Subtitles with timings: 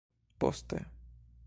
[0.39, 0.79] poste